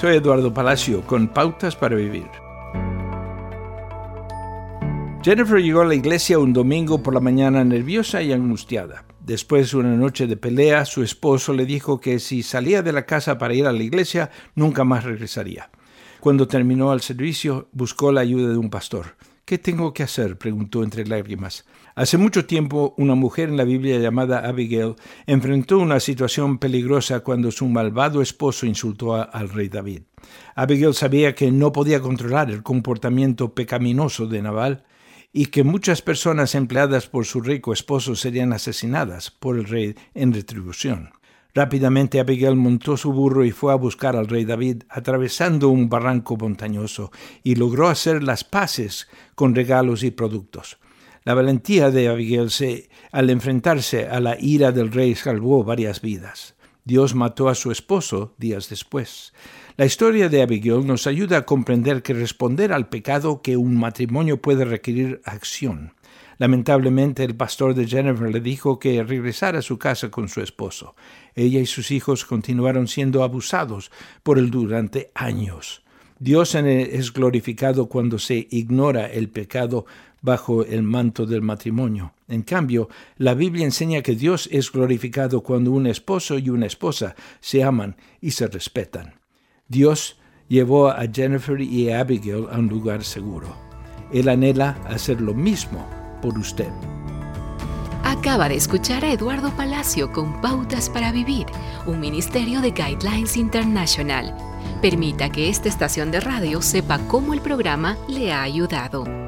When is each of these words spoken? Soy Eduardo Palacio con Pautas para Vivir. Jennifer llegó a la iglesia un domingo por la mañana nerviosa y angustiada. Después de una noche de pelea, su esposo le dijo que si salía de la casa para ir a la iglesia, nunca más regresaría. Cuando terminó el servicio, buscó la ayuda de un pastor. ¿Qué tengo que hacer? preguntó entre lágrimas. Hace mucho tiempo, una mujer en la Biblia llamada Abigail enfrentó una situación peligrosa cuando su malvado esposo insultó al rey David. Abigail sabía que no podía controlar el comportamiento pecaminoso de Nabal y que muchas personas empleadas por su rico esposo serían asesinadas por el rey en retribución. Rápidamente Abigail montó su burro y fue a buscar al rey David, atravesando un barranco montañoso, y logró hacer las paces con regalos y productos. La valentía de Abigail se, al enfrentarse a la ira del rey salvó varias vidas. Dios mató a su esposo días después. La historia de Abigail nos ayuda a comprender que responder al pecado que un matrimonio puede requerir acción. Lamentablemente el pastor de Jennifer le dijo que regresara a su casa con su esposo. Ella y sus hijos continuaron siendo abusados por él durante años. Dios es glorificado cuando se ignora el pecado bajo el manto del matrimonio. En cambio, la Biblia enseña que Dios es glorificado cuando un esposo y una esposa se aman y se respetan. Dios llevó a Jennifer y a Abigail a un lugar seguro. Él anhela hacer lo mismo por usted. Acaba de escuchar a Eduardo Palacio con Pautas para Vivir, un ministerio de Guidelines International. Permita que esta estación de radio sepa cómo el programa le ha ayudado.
Soy 0.00 0.14
Eduardo 0.14 0.54
Palacio 0.54 1.02
con 1.02 1.26
Pautas 1.26 1.74
para 1.74 1.96
Vivir. 1.96 2.30
Jennifer 5.24 5.60
llegó 5.60 5.80
a 5.80 5.86
la 5.86 5.96
iglesia 5.96 6.38
un 6.38 6.52
domingo 6.52 7.02
por 7.02 7.14
la 7.14 7.18
mañana 7.18 7.64
nerviosa 7.64 8.22
y 8.22 8.32
angustiada. 8.32 9.04
Después 9.18 9.72
de 9.72 9.78
una 9.78 9.96
noche 9.96 10.28
de 10.28 10.36
pelea, 10.36 10.84
su 10.84 11.02
esposo 11.02 11.52
le 11.52 11.66
dijo 11.66 12.00
que 12.00 12.20
si 12.20 12.44
salía 12.44 12.80
de 12.82 12.92
la 12.92 13.06
casa 13.06 13.38
para 13.38 13.54
ir 13.54 13.66
a 13.66 13.72
la 13.72 13.82
iglesia, 13.82 14.30
nunca 14.54 14.84
más 14.84 15.02
regresaría. 15.02 15.68
Cuando 16.20 16.46
terminó 16.46 16.92
el 16.92 17.00
servicio, 17.00 17.66
buscó 17.72 18.12
la 18.12 18.20
ayuda 18.20 18.52
de 18.52 18.56
un 18.56 18.70
pastor. 18.70 19.16
¿Qué 19.48 19.56
tengo 19.56 19.94
que 19.94 20.02
hacer? 20.02 20.36
preguntó 20.36 20.82
entre 20.82 21.06
lágrimas. 21.06 21.64
Hace 21.94 22.18
mucho 22.18 22.44
tiempo, 22.44 22.92
una 22.98 23.14
mujer 23.14 23.48
en 23.48 23.56
la 23.56 23.64
Biblia 23.64 23.98
llamada 23.98 24.46
Abigail 24.46 24.96
enfrentó 25.26 25.78
una 25.78 26.00
situación 26.00 26.58
peligrosa 26.58 27.20
cuando 27.20 27.50
su 27.50 27.66
malvado 27.66 28.20
esposo 28.20 28.66
insultó 28.66 29.14
al 29.14 29.48
rey 29.48 29.70
David. 29.70 30.02
Abigail 30.54 30.92
sabía 30.92 31.34
que 31.34 31.50
no 31.50 31.72
podía 31.72 32.02
controlar 32.02 32.50
el 32.50 32.62
comportamiento 32.62 33.54
pecaminoso 33.54 34.26
de 34.26 34.42
Nabal 34.42 34.84
y 35.32 35.46
que 35.46 35.64
muchas 35.64 36.02
personas 36.02 36.54
empleadas 36.54 37.06
por 37.06 37.24
su 37.24 37.40
rico 37.40 37.72
esposo 37.72 38.16
serían 38.16 38.52
asesinadas 38.52 39.30
por 39.30 39.56
el 39.56 39.64
rey 39.64 39.94
en 40.12 40.34
retribución. 40.34 41.12
Rápidamente 41.58 42.20
Abigail 42.20 42.54
montó 42.54 42.96
su 42.96 43.12
burro 43.12 43.44
y 43.44 43.50
fue 43.50 43.72
a 43.72 43.74
buscar 43.74 44.14
al 44.14 44.28
rey 44.28 44.44
David, 44.44 44.84
atravesando 44.88 45.70
un 45.70 45.88
barranco 45.88 46.36
montañoso, 46.36 47.10
y 47.42 47.56
logró 47.56 47.88
hacer 47.88 48.22
las 48.22 48.44
paces 48.44 49.08
con 49.34 49.56
regalos 49.56 50.04
y 50.04 50.12
productos. 50.12 50.78
La 51.24 51.34
valentía 51.34 51.90
de 51.90 52.06
Abigail 52.06 52.50
se, 52.50 52.90
al 53.10 53.28
enfrentarse 53.28 54.06
a 54.06 54.20
la 54.20 54.36
ira 54.38 54.70
del 54.70 54.92
rey 54.92 55.16
salvó 55.16 55.64
varias 55.64 56.00
vidas. 56.00 56.54
Dios 56.88 57.14
mató 57.14 57.50
a 57.50 57.54
su 57.54 57.70
esposo 57.70 58.32
días 58.38 58.70
después. 58.70 59.34
La 59.76 59.84
historia 59.84 60.30
de 60.30 60.40
Abigail 60.40 60.86
nos 60.86 61.06
ayuda 61.06 61.36
a 61.36 61.44
comprender 61.44 62.02
que 62.02 62.14
responder 62.14 62.72
al 62.72 62.88
pecado 62.88 63.42
que 63.42 63.58
un 63.58 63.76
matrimonio 63.76 64.40
puede 64.40 64.64
requerir 64.64 65.20
acción. 65.26 65.92
Lamentablemente 66.38 67.24
el 67.24 67.36
pastor 67.36 67.74
de 67.74 67.86
Jennifer 67.86 68.30
le 68.30 68.40
dijo 68.40 68.78
que 68.78 69.02
regresara 69.02 69.58
a 69.58 69.62
su 69.62 69.76
casa 69.76 70.10
con 70.10 70.30
su 70.30 70.40
esposo. 70.40 70.96
Ella 71.34 71.60
y 71.60 71.66
sus 71.66 71.90
hijos 71.90 72.24
continuaron 72.24 72.88
siendo 72.88 73.22
abusados 73.22 73.90
por 74.22 74.38
él 74.38 74.50
durante 74.50 75.10
años. 75.14 75.82
Dios 76.20 76.54
es 76.54 77.12
glorificado 77.12 77.90
cuando 77.90 78.18
se 78.18 78.48
ignora 78.50 79.06
el 79.06 79.28
pecado 79.28 79.84
bajo 80.20 80.64
el 80.64 80.82
manto 80.82 81.26
del 81.26 81.42
matrimonio. 81.42 82.12
En 82.28 82.42
cambio, 82.42 82.88
la 83.16 83.34
Biblia 83.34 83.64
enseña 83.64 84.02
que 84.02 84.14
Dios 84.14 84.48
es 84.52 84.70
glorificado 84.70 85.42
cuando 85.42 85.72
un 85.72 85.86
esposo 85.86 86.38
y 86.38 86.50
una 86.50 86.66
esposa 86.66 87.14
se 87.40 87.62
aman 87.62 87.96
y 88.20 88.32
se 88.32 88.46
respetan. 88.46 89.14
Dios 89.68 90.18
llevó 90.48 90.88
a 90.88 91.02
Jennifer 91.12 91.60
y 91.60 91.90
a 91.90 92.00
Abigail 92.00 92.46
a 92.50 92.58
un 92.58 92.68
lugar 92.68 93.04
seguro. 93.04 93.54
Él 94.12 94.28
anhela 94.28 94.78
hacer 94.88 95.20
lo 95.20 95.34
mismo 95.34 95.86
por 96.22 96.38
usted. 96.38 96.70
Acaba 98.04 98.48
de 98.48 98.56
escuchar 98.56 99.04
a 99.04 99.12
Eduardo 99.12 99.50
Palacio 99.54 100.10
con 100.12 100.40
Pautas 100.40 100.88
para 100.88 101.12
Vivir, 101.12 101.46
un 101.86 102.00
ministerio 102.00 102.60
de 102.60 102.70
Guidelines 102.70 103.36
International. 103.36 104.34
Permita 104.80 105.30
que 105.30 105.48
esta 105.48 105.68
estación 105.68 106.10
de 106.10 106.20
radio 106.20 106.62
sepa 106.62 106.98
cómo 107.06 107.34
el 107.34 107.40
programa 107.40 107.98
le 108.08 108.32
ha 108.32 108.42
ayudado. 108.42 109.27